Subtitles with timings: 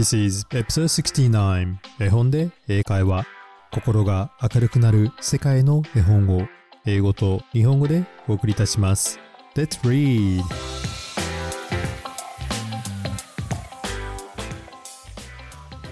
[0.00, 3.26] This is episode 69絵本で英会話。
[3.70, 6.48] 心が明るくなる世界の絵本を
[6.86, 9.20] 英語と日本語でお送りいたします。
[9.54, 10.40] Let's read!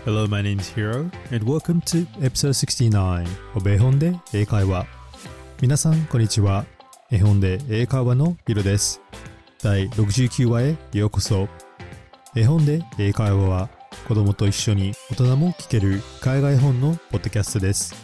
[0.06, 4.86] Hello, my name is Hiro and welcome to episode 69 of 絵本で英会話。
[5.60, 6.64] 皆さんこんにちは。
[7.10, 9.02] 絵本で英会話のヒロです。
[9.62, 11.46] 第69話へようこそ。
[12.34, 13.77] 絵本で英会話は
[14.08, 17.94] 子供と一緒に大人も聞ける海外本のポッドキャストです。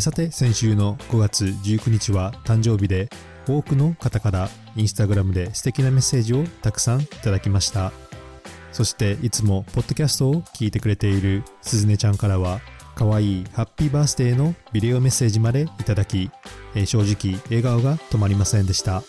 [0.00, 3.10] さて先週の5月19日は誕生日で
[3.46, 7.92] 多くの方からインスタグラムで素敵なメッセージをたくさんいただきました。
[8.72, 12.62] そしていつもポッドキャストを聞いてくれているすずねちゃんからは
[12.94, 16.30] 可愛いハッピーバースデーのビデオメッセージまでいただき
[16.86, 19.02] 正直笑顔が止まりませんでした。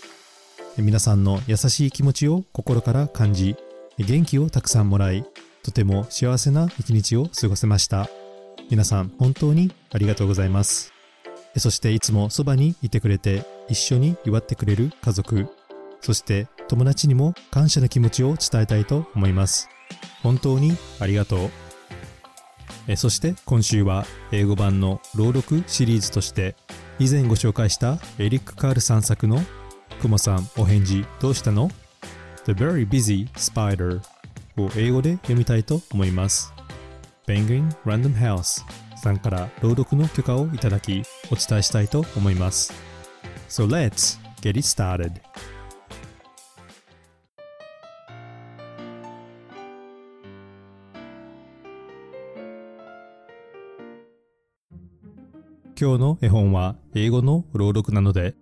[0.76, 3.56] 皆さんの優しい気持ちを心から感じ
[3.98, 5.24] 元気をたくさんもらい
[5.64, 8.10] とても幸せな一日を過ごせました。
[8.70, 10.94] 皆さん本当にありがとうございます。
[11.58, 15.48] そしていつもそばにいてくれて一緒に祝ってくれる家族。
[16.02, 19.68] そして友達にも感謝の気持ちを伝えたいと思います。
[20.24, 21.50] 本当にありがとう。
[22.88, 26.56] えそして今週は英語版の朗読シリーズとして
[26.98, 29.42] 以前ご紹介したエリック・カールさん作の
[30.02, 31.70] 「クモさんお返事どうしたの?」
[32.46, 34.02] The Very Busy Spider
[34.58, 36.54] を英語で読みたいと思います。
[37.28, 38.64] Penguin Random House
[38.96, 42.74] さんから朗読の許可をいただきお伝えしたいと思います。
[43.48, 45.12] So let's get it started.
[55.80, 58.36] 今日の絵本は英語の朗読なので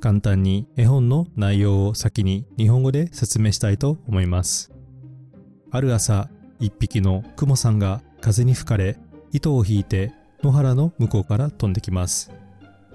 [0.00, 4.73] 簡単に絵本の内容を先に日本語で説明したいと思います。
[5.74, 6.28] ある朝
[6.60, 8.96] 一匹のクモさんが風に吹かれ
[9.32, 12.30] 糸を引いて野原の向こうから飛んできます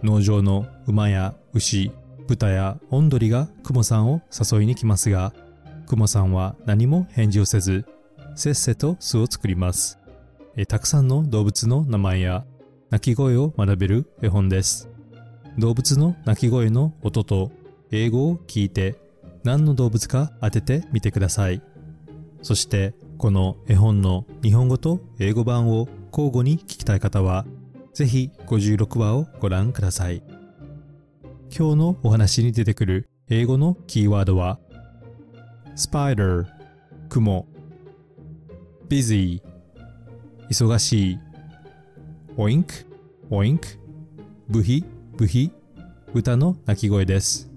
[0.01, 1.91] 農場の馬や牛
[2.27, 5.33] 豚やオンドリがクモさんを誘いに来ますが
[5.87, 7.85] クモさんは何も返事をせず
[8.35, 9.99] せっせと巣を作ります
[10.55, 12.45] えたくさんの動物の名前や
[12.91, 14.89] 鳴き声を学べる絵本です。
[15.57, 17.51] 動物の鳴き声の音と
[17.91, 18.95] 英語を聞いて
[19.43, 21.61] 何の動物か当ててみてください。
[22.41, 27.45] そしてこの絵本の日本語と英語版を交互に聞きたい方は
[27.93, 30.23] ぜひ56話をご覧ください。
[31.55, 34.59] 今日のお話に出てくる英語のキーワードは
[35.75, 36.45] spider
[37.09, 37.47] 雲
[38.87, 39.41] busy
[40.49, 41.19] 忙しい
[42.37, 42.73] オインク、
[43.29, 43.67] オインク、
[44.47, 44.85] ブヒ、
[45.17, 45.51] ブヒ、
[46.13, 47.51] 歌の鳴き声です。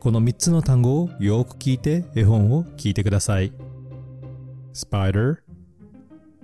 [0.00, 3.52] この3つの単語をよく聞いて絵本を聞いてください。
[4.73, 5.43] spider,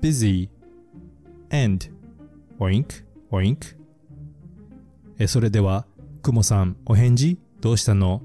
[0.01, 0.49] busy,
[1.51, 1.87] and,
[2.59, 3.75] oink, oink.
[5.27, 5.85] それでは、
[6.21, 8.21] クモさんお返事どうしたの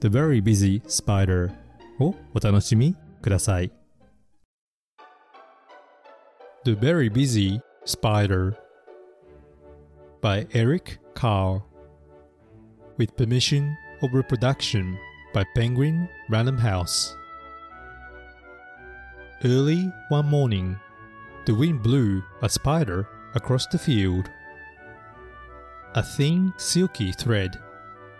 [0.00, 1.50] ?The very busy spider
[1.98, 3.72] をお楽しみください。
[6.64, 8.54] The very busy spider
[10.20, 11.62] by Eric Carr.
[12.98, 13.70] With permission
[14.02, 14.96] of reproduction
[15.32, 17.16] by Penguin Random House.
[19.43, 20.79] Early one morning,
[21.45, 24.29] the wind blew a spider across the field.
[25.93, 27.59] A thin, silky thread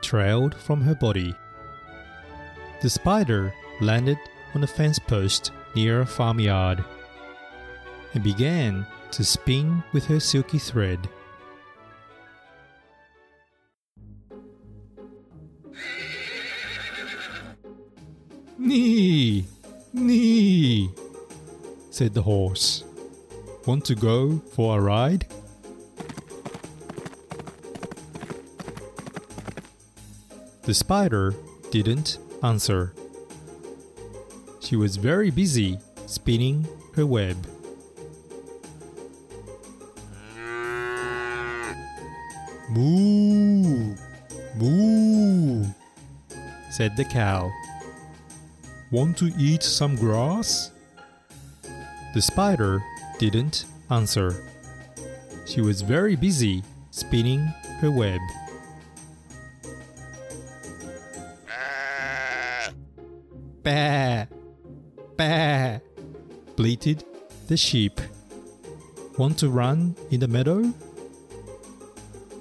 [0.02, 1.34] trailed from her body.
[2.82, 4.18] The spider landed
[4.54, 6.84] on a fence post near a farmyard
[8.14, 11.10] and began to spin with her silky thread.
[18.58, 19.46] Nee,
[19.94, 20.90] nee,
[21.96, 22.84] said the horse.
[23.66, 25.26] Want to go for a ride?
[30.64, 31.34] The spider
[31.72, 32.94] didn't answer.
[34.60, 37.38] She was very busy spinning her web.
[42.72, 43.96] Moo,
[44.58, 45.64] moo,
[46.72, 47.50] said the cow.
[48.92, 50.72] Want to eat some grass?
[52.16, 52.82] The spider
[53.20, 54.42] didn't answer.
[55.46, 57.42] She was very busy spinning
[57.82, 58.22] her web.
[63.64, 64.28] Bah!
[65.18, 65.80] Bah!
[66.56, 67.04] bleated
[67.50, 68.00] the sheep.
[69.18, 70.74] Want to run in the meadow?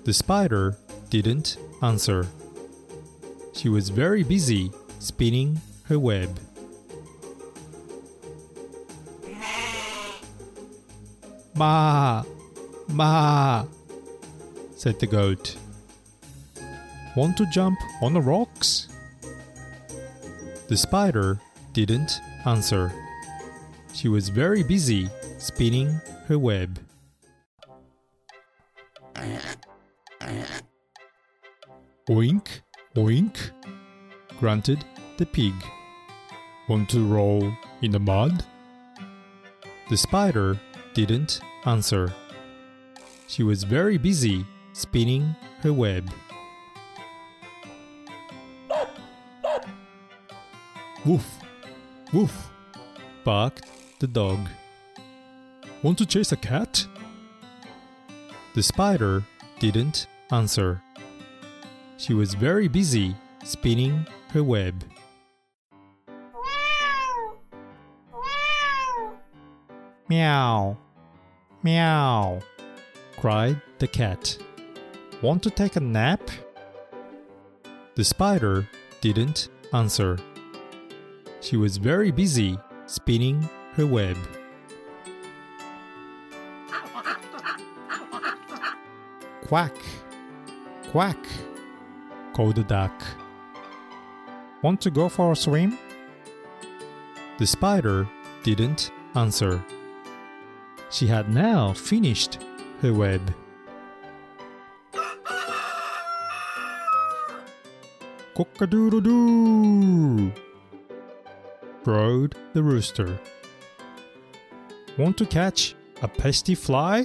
[0.04, 0.78] The spider
[1.10, 2.28] didn't answer.
[3.54, 4.70] She was very busy
[5.00, 6.38] spinning her web.
[11.56, 12.24] Ma,
[12.88, 13.64] ma,
[14.76, 15.56] said the goat.
[17.14, 18.88] Want to jump on the rocks?
[20.66, 21.38] The spider
[21.72, 22.92] didn't answer.
[23.92, 25.08] She was very busy
[25.38, 26.80] spinning her web.
[32.08, 32.48] Oink,
[32.96, 33.36] oink,
[34.40, 34.84] grunted
[35.18, 35.54] the pig.
[36.68, 38.44] Want to roll in the mud?
[39.88, 40.58] The spider
[40.94, 42.12] didn't answer.
[43.26, 46.08] She was very busy spinning her web.
[51.04, 51.38] Woof,
[52.12, 52.50] woof,
[53.24, 53.66] barked
[53.98, 54.48] the dog.
[55.82, 56.86] Want to chase a cat?
[58.54, 59.24] The spider
[59.58, 60.80] didn't answer.
[61.98, 64.84] She was very busy spinning her web.
[70.06, 70.76] Meow,
[71.62, 72.40] meow,
[73.16, 74.36] cried the cat.
[75.22, 76.30] Want to take a nap?
[77.94, 78.68] The spider
[79.00, 80.18] didn't answer.
[81.40, 84.18] She was very busy spinning her web.
[89.46, 89.74] Quack,
[90.90, 91.26] quack,
[92.34, 93.02] called the duck.
[94.60, 95.78] Want to go for a swim?
[97.38, 98.06] The spider
[98.42, 99.64] didn't answer.
[100.94, 102.38] She had now finished
[102.80, 103.34] her web.
[108.36, 110.32] Cock-a-doodle-doo!
[111.82, 113.18] crowed the rooster.
[114.96, 117.04] Want to catch a pesky fly?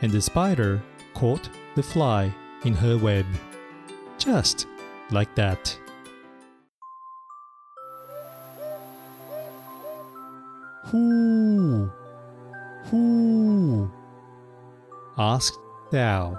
[0.00, 0.80] And the spider
[1.12, 2.32] caught the fly
[2.64, 3.26] in her web.
[4.16, 4.68] Just
[5.10, 5.76] like that.
[10.84, 11.23] Who?
[15.32, 15.58] Asked
[15.90, 16.38] the owl.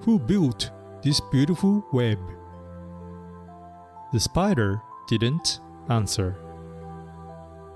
[0.00, 0.70] Who built
[1.02, 2.18] this beautiful web?
[4.12, 6.36] The spider didn't answer.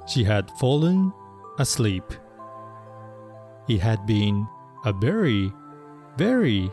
[0.09, 1.13] She had fallen
[1.59, 2.05] asleep.
[3.69, 4.47] It had been
[4.85, 5.53] a very,
[6.17, 6.71] very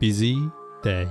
[0.00, 0.36] busy
[0.82, 1.08] day.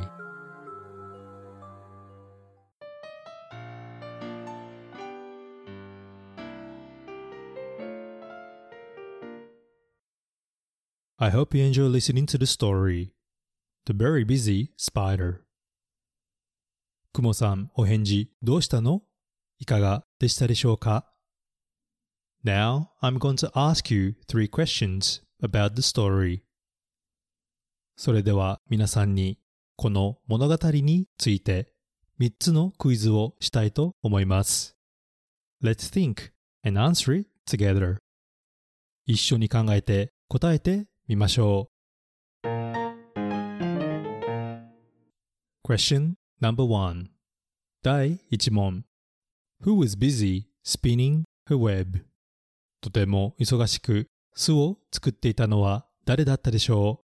[11.19, 13.09] I hope you enjoy listening to the story
[13.87, 15.39] The Very Busy Spider
[17.11, 19.01] くもさんお返事どうしたの
[19.57, 21.11] いかがでしたでしょうか
[22.45, 26.41] Now I'm going to ask you three questions about the story
[27.95, 29.39] それでは皆さんに
[29.75, 31.73] この物語について
[32.19, 34.77] 3つのクイズをしたいと思います
[35.63, 36.29] Let's think
[36.63, 37.97] and answer it together
[39.07, 41.77] 一緒に考えて答えてみましょう
[45.65, 47.09] Question number one
[47.81, 48.83] 第1問
[49.63, 52.03] Who was busy spinning her web?
[52.81, 57.07] とても忙しく巣を作っていたのは誰だったでしょう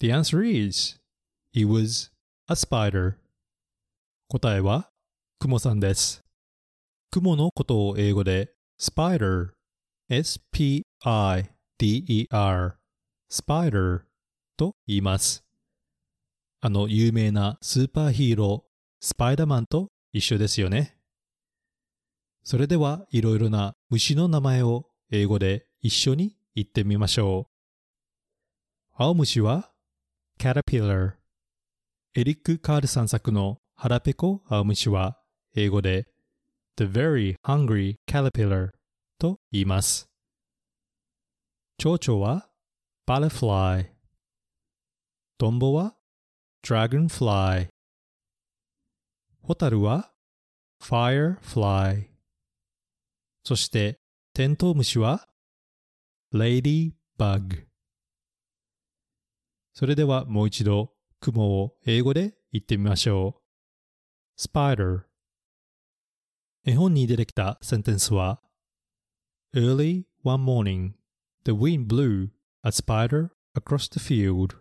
[0.00, 0.98] The answer is
[1.52, 2.10] It was
[2.48, 3.16] a spider
[4.28, 4.88] 答えは
[5.38, 6.27] クモさんです
[7.10, 9.48] クモのことを英語で spider
[10.10, 10.84] S-P-I-D-E-R
[13.30, 14.00] spider
[14.58, 15.42] と言います。
[16.60, 18.68] あの有名なスーパーヒーロー
[19.00, 20.98] スパイダーマンと一緒ですよね。
[22.42, 27.52] それではいろいろな虫の名前を英語で一緒に言ってみましょう。
[28.96, 29.70] 青虫は
[30.38, 31.12] Caterpillar
[32.14, 35.18] エリック・カールさん作の腹ペコ青虫は
[35.54, 36.06] 英語で
[36.78, 38.70] The Very Hungry Caterpillar
[39.18, 40.08] と言います。
[41.76, 42.48] 蝶々は
[43.04, 43.88] Butterfly
[45.38, 45.96] トンボは
[46.64, 47.70] Dragonfly
[49.42, 50.12] ホタルは
[50.80, 52.04] Firefly
[53.42, 53.98] そして
[54.32, 55.26] テントウムシは
[56.32, 56.92] Ladybug
[59.74, 63.42] それではもう一度雲を英語で言ってみましょ
[64.38, 64.40] う。
[64.40, 65.07] Spider
[66.64, 68.40] 絵本に出てきたセンテンスは
[69.54, 70.92] Early one morning,
[71.44, 72.30] the wind blew
[72.62, 74.56] a spider across the field.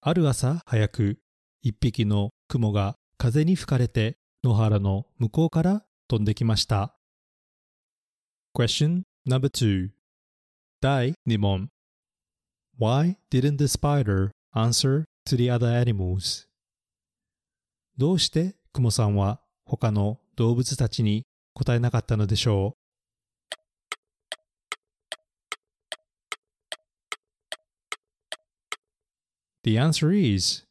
[0.00, 1.18] ある朝早く
[1.62, 6.96] 一匹の雲が風に吹かれて野原の向こうから飛んできました。
[8.54, 9.90] Question number two
[10.80, 11.68] 第2問
[12.78, 16.48] Why didn't the spider answer to the other animals?
[17.96, 21.24] どうしてクモさんは他の動物たちに
[21.54, 22.82] 答えなかったのでしょう
[29.64, 30.66] The answer is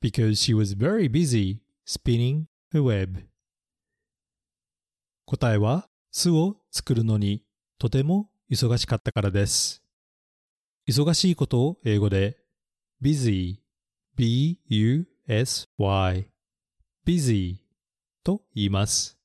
[0.00, 3.24] because she was very busy spinning a web.
[5.26, 7.42] 答えは巣を作るのに
[7.78, 9.82] とても忙しかったからです。
[10.88, 12.38] 忙しいことを英語で
[13.02, 13.58] busy,
[14.16, 15.06] b-u-s-y,
[17.06, 17.63] busy
[18.24, 19.18] と言います。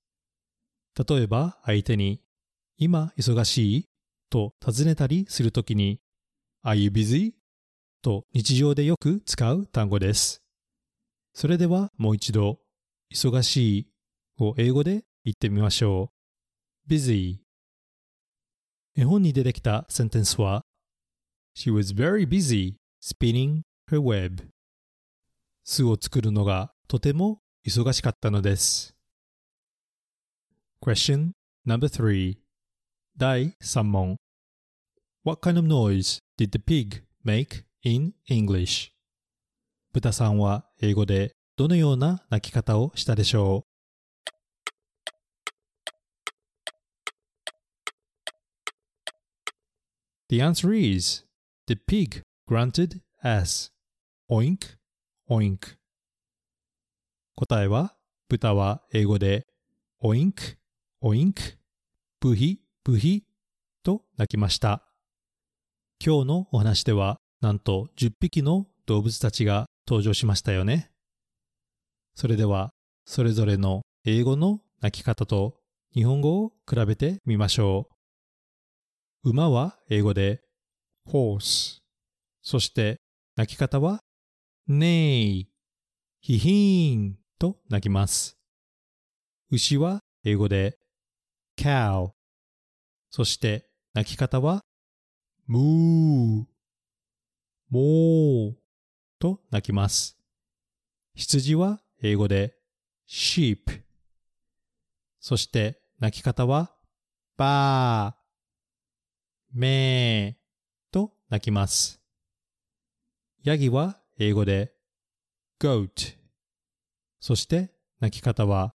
[1.10, 2.22] 例えば相手に
[2.78, 3.86] 今忙しい？
[4.30, 6.00] と尋ねたりするときに
[6.64, 7.32] Are you busy?
[8.02, 10.44] と日常でよく使う単語です。
[11.34, 12.60] それではもう一度、
[13.14, 13.88] 忙しい？
[14.40, 16.12] を英語で言ってみましょ
[16.88, 16.94] う。
[16.94, 17.38] busy?
[18.96, 20.66] 絵本に出てきたセンテンスは
[21.56, 24.44] She was very busy spinning her web
[25.64, 28.96] 巣を作るのがとても忙しかったのです。
[30.82, 31.32] Question
[31.68, 32.38] number three
[33.18, 34.16] 第3問
[35.26, 38.92] What kind of noise did the pig make in English
[39.92, 43.70] 豚さんは英語でどのような鳴き方をしたでしょう
[50.30, 51.26] The answer is
[51.68, 53.72] The pig grunted as
[54.32, 54.78] oink
[55.30, 55.79] oink
[57.40, 57.96] 答えは
[58.28, 59.48] 豚は英語で
[60.04, 60.58] oink
[61.02, 61.56] oink
[62.20, 63.24] ブヒブヒ
[63.82, 64.84] と鳴きました
[66.06, 70.92] 今日のお話ではなんと10匹の動物たちが登場しましたよね。
[72.16, 72.72] それでは、
[73.06, 75.56] それぞれの英語の鳴き方と
[75.94, 77.88] 日本語を比べてみましょ
[79.24, 79.30] う。
[79.30, 80.42] 馬は英語で
[81.08, 81.80] horse。
[82.42, 83.00] そして
[83.38, 84.02] 鳴き方は
[84.70, 85.46] neigh。
[86.22, 88.38] ヒヒーンと鳴きます。
[89.50, 90.78] 牛は英語で
[91.58, 92.12] cow。
[93.10, 94.66] そして鳴き方は
[95.50, 96.46] moo。
[97.70, 98.54] もー
[99.20, 100.18] と鳴きます。
[101.16, 102.56] 羊は英語で
[103.08, 103.58] sheep。
[105.22, 106.76] そして鳴き方は
[107.38, 112.02] バー、メーと鳴きます。
[113.44, 114.74] ヤギは英語で
[115.62, 116.19] goat。
[117.20, 118.74] そして鳴き方は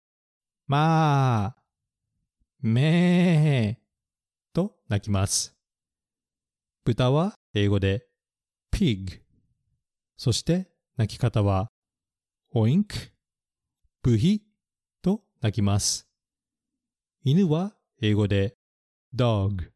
[0.66, 1.56] まあ、
[2.62, 5.56] めーと鳴きます。
[6.86, 8.08] 豚は英語で
[8.72, 9.22] pig。
[10.16, 11.70] そして泣き方は
[12.56, 13.12] oink、
[14.02, 14.42] ブヒ
[15.02, 16.08] と泣きます。
[17.26, 18.56] 犬は英語で
[19.14, 19.70] dog。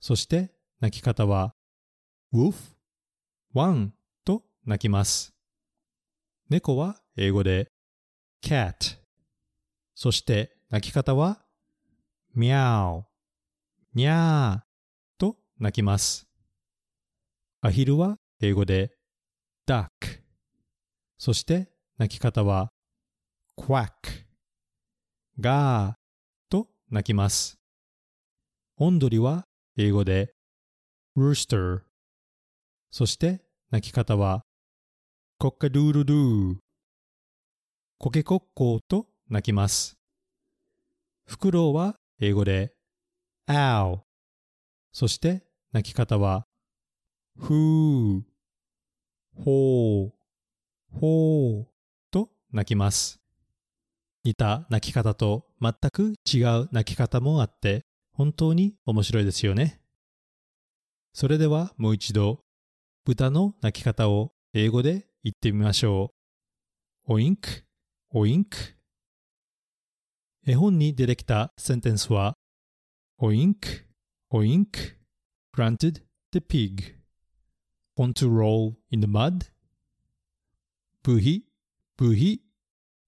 [0.00, 1.54] そして泣き方は
[2.32, 2.54] wolf、
[3.52, 3.92] ワン
[4.24, 5.34] と泣きます。
[6.48, 7.68] 猫は英語で
[8.42, 8.98] cat。
[9.94, 11.40] そして泣き方は
[12.36, 13.04] meow、
[13.94, 16.26] にゃーと泣きます。
[17.62, 18.92] アヒルは英語で
[19.66, 19.88] duck。
[21.16, 22.68] そして鳴き方は
[23.58, 23.90] quack。
[25.40, 25.94] ガー
[26.50, 27.56] と鳴きます。
[28.76, 29.46] オンドリは
[29.78, 30.34] 英語で
[31.16, 31.80] rooster。
[32.90, 34.42] そして鳴き方は
[35.38, 36.65] コッカドゥールドゥー。
[37.98, 39.96] コケコッコーと鳴きます。
[41.24, 42.74] フクロウは英語で
[43.48, 44.00] ow。
[44.92, 46.46] そして鳴き方は
[47.38, 48.22] ふー、
[49.34, 51.68] ほう、ほう
[52.10, 53.18] と泣きます。
[54.24, 59.80] 似た泣き方と全く違う泣き方もあって本当に面白いですよね。
[61.14, 62.40] それではもう一度
[63.06, 66.12] 豚の泣き方を英語で言ってみましょ
[67.08, 67.14] う。
[67.14, 67.65] おインク、
[68.18, 68.56] おインク。
[70.46, 72.38] 絵本に出てきたセンテンスは
[73.18, 73.68] おインク、
[74.30, 74.96] おインク、
[75.54, 76.00] granted
[76.32, 76.94] the pig。
[77.94, 79.50] want to roll in the mud?
[81.02, 81.44] ブヒ、
[81.98, 82.40] ブヒ、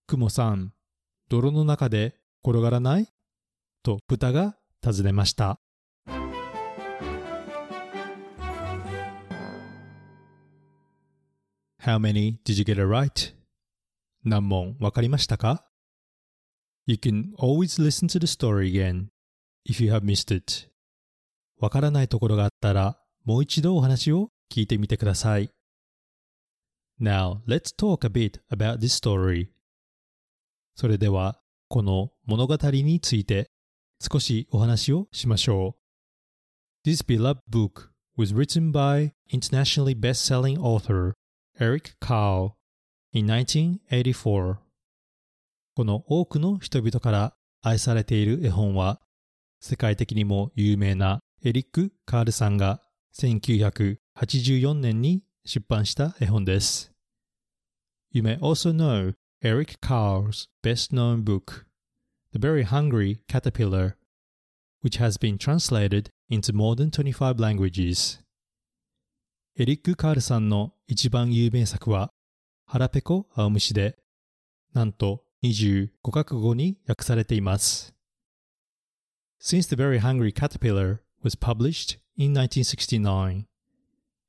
[0.07, 0.75] クモさん、
[1.31, 3.09] 泥の中で転がらない
[3.83, 5.59] と豚が尋ねました。
[11.81, 13.38] How many did you get it right?
[14.25, 15.69] 何問わかりましたか
[16.87, 19.09] ?You can always listen to the story again
[19.65, 20.71] if you have missed it.
[21.59, 25.51] わからないところがあったらもう一度お話を聞いてみてください。
[27.01, 29.49] Now, let's talk a bit about this story.
[30.75, 33.51] それでは、この物語について
[34.01, 35.77] 少しお話をしましょ
[36.85, 36.89] う。
[36.89, 41.13] This beloved book was written by internationally best-selling author
[41.61, 42.58] Eric Carle
[43.13, 44.57] in 1984.
[45.75, 49.01] この多くの人々から愛されている絵本は、
[49.61, 52.83] 世界的にも有名なエリック・カールさんが
[53.15, 56.93] 1984年に出版した絵本です。
[58.11, 61.67] You may also know Eric Carle's best known book,
[62.33, 63.97] The Very Hungry Caterpillar,
[64.83, 68.21] which has been translated into more than 25 languages.
[69.57, 72.13] エリック・カールさんの一番有名作は、
[72.71, 73.97] 腹ペコ青虫で、
[74.75, 77.95] なんと25カ国語に訳されています。
[79.41, 83.47] Since The Very Hungry Caterpillar was published in 1969,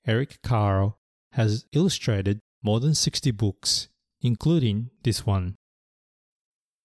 [0.07, 0.93] Eric Carle
[1.33, 3.89] has illustrated more than 60 books,
[4.23, 5.55] including this one.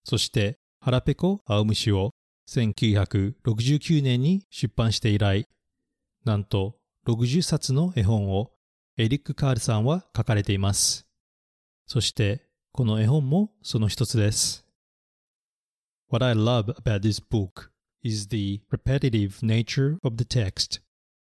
[0.02, 2.10] そして、腹ペコ青虫を
[2.48, 5.46] 1969年に出版して以来、
[6.24, 6.74] なんと
[7.06, 8.50] 60冊の絵本を
[8.96, 11.03] エリック・カールさんは書かれています。
[11.86, 14.66] そして、この絵本もその一つです。
[16.10, 17.70] What I love about this book
[18.02, 20.80] is the repetitive nature of the text,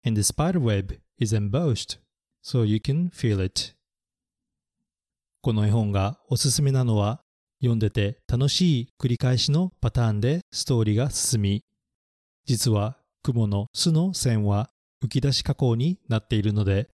[0.04, 1.98] and the spider web is embossed,
[2.42, 3.74] so you can feel it.
[5.40, 7.20] この絵本がおすすめなのは
[7.60, 11.64] 読んでて楽しい繰り返しのパターンでストーリーが進み、
[12.44, 14.70] 実は雲の巣の線は
[15.02, 16.88] 浮き出し加工になっているので、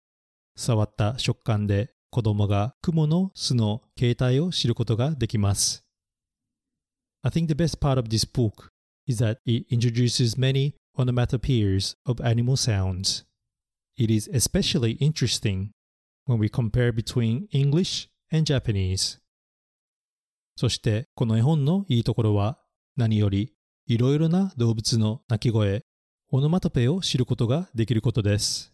[0.56, 5.86] 触った食感で子供が雲の巣の形態を知ることができます。
[7.22, 8.72] I think the best part of this book
[9.06, 13.25] is that it introduces many onomatopoeias of animal sounds.
[13.98, 15.72] It is especially interesting
[16.25, 19.20] when we compare between English and Japanese.
[20.56, 22.58] そしてこの絵本のいいところは
[22.96, 23.54] 何より
[23.88, 25.84] いろいろな動物の鳴き声、
[26.32, 28.72] オノマトペを知ることができることです。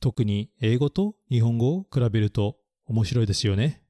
[0.00, 3.82] 特に英語と日本語を比べると面白いですよね。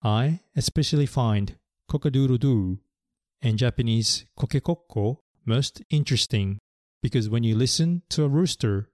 [0.00, 1.56] I especially find
[1.88, 2.78] cock-a-doodle-doo
[3.42, 6.58] and Japanese kokekokko most interesting
[7.02, 8.88] because when you listen to a rooster,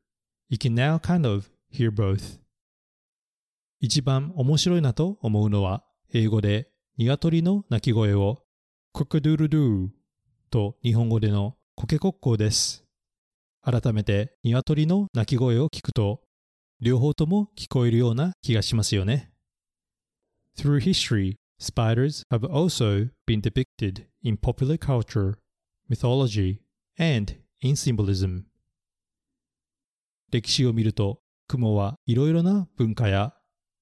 [0.48, 2.38] you can now kind of hear both.
[3.80, 8.42] 一番面白いなと思うのは、英語で鶏の鳴き声を
[8.92, 9.88] コクドゥルドゥ
[10.50, 12.83] と日本語でのコケコッコーです。
[13.64, 16.20] 改めて鶏の鳴き声を聞くと、
[16.80, 19.30] 両方とも聞こえるような気がしますよね。
[20.54, 25.38] Through history, spiders have also been depicted in popular culture,
[25.88, 26.58] mythology,
[26.98, 28.42] and in symbolism.
[30.30, 33.32] 歴史を見ると、雲はいろいろな文化や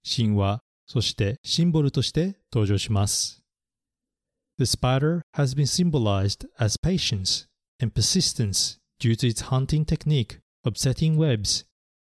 [0.05, 3.42] 神話、そしてシンボルとして登場します。
[4.59, 7.47] The spider has been symbolized as patience
[7.81, 11.64] and persistence due to its hunting technique of setting webs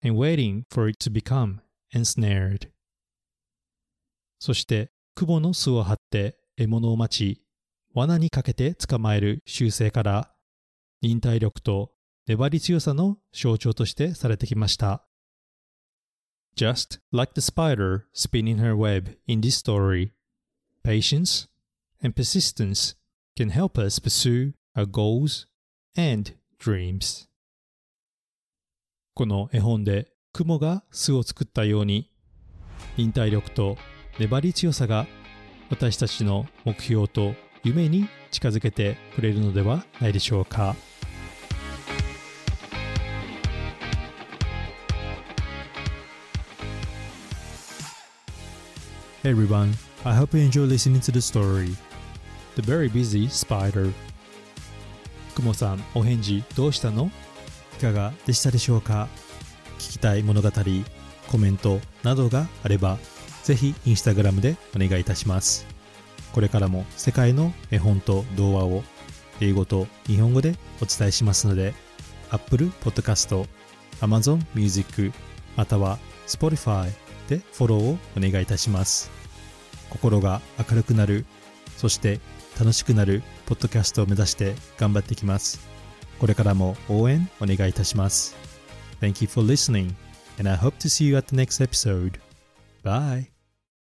[0.01, 1.59] and waiting for it to become
[1.93, 2.69] ensnared.
[4.39, 7.41] そして、雲の巣を張って獲物を待ち、
[7.93, 10.31] 罠にかけて捕まえる習性から、
[11.01, 11.91] 忍耐力と
[12.27, 15.03] 粘り強さの象徴としてされてきました。
[16.55, 20.11] Just like the spider spinning her web in this story,
[20.83, 21.49] patience
[22.01, 22.95] and persistence
[23.35, 25.47] can help us pursue our goals
[25.97, 27.27] and dreams.
[29.13, 32.11] この絵本で雲が巣を作ったように
[32.97, 33.77] 忍耐力と
[34.19, 35.07] 粘り強さが
[35.69, 40.75] 私たちの目標と夢に近づけてくれるのではないでしょうか。
[49.23, 49.73] Hey everyone,
[50.05, 51.75] I hope you enjoy listening to the story.
[52.55, 53.91] The Very Busy Spider
[55.37, 57.11] くもさん、お返事どうしたの？
[57.77, 59.07] いかがでしたでしょうか？
[59.77, 60.49] 聞きたい物語、
[61.27, 62.97] コメントなどがあれば、
[63.43, 65.67] ぜひインスタグラムでお願いいたします。
[66.31, 68.83] これからも世界の絵本と童話を
[69.39, 71.75] 英語と日本語でお伝えしますので、
[72.31, 73.47] Apple Podcast、
[74.01, 75.13] Amazon Music、
[75.55, 76.91] または Spotify
[77.29, 79.11] でフォローをお願いいたします。
[79.91, 81.27] 心が明るくなる、
[81.75, 82.19] そして
[82.59, 85.59] 楽しくなるポッドキャストを目指して頑張っていきます。
[86.19, 88.35] これからも応援お願いいたします。
[88.99, 89.93] Thank you for listening,
[90.37, 92.19] and I hope to see you at the next episode.
[92.83, 93.36] Bye!